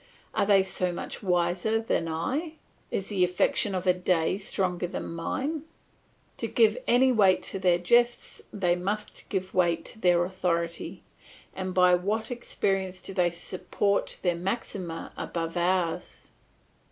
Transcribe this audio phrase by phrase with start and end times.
[0.33, 2.55] Are they so much wiser than I,
[2.89, 5.61] is the affection of a day stronger than mine?
[6.37, 11.03] To give any weight to their jests they must give weight to their authority;
[11.55, 16.31] and by what experience do they support their maxima above ours?